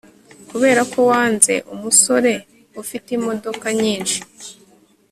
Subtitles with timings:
[0.49, 2.33] kubera ko wanze umusore
[2.81, 4.19] ufite imodoka nyinshi